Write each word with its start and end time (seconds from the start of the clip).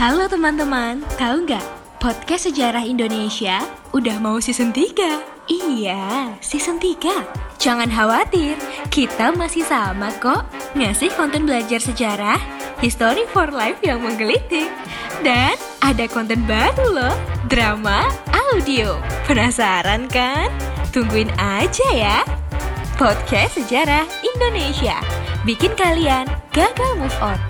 Halo 0.00 0.24
teman-teman, 0.32 1.04
tahu 1.20 1.44
nggak? 1.44 1.60
Podcast 2.00 2.48
Sejarah 2.48 2.88
Indonesia 2.88 3.60
udah 3.92 4.16
mau 4.16 4.40
season 4.40 4.72
3. 4.72 4.96
Iya, 5.44 6.32
season 6.40 6.80
3. 6.80 7.20
Jangan 7.60 7.92
khawatir, 7.92 8.56
kita 8.88 9.28
masih 9.36 9.60
sama 9.60 10.08
kok. 10.16 10.48
Ngasih 10.72 11.12
konten 11.20 11.44
belajar 11.44 11.84
sejarah, 11.84 12.40
history 12.80 13.28
for 13.28 13.52
life 13.52 13.76
yang 13.84 14.00
menggelitik. 14.00 14.72
Dan 15.20 15.52
ada 15.84 16.08
konten 16.08 16.48
baru 16.48 16.96
loh, 16.96 17.16
drama 17.52 18.08
audio. 18.32 18.96
Penasaran 19.28 20.08
kan? 20.08 20.48
Tungguin 20.96 21.28
aja 21.36 21.88
ya. 21.92 22.24
Podcast 22.96 23.60
Sejarah 23.60 24.08
Indonesia. 24.24 24.96
Bikin 25.44 25.76
kalian 25.76 26.24
gagal 26.56 26.92
move 26.96 27.20
on. 27.20 27.49